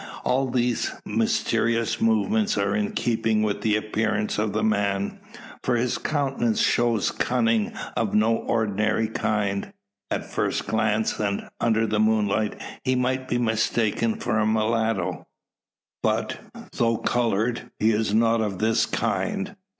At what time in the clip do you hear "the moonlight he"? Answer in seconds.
11.85-12.95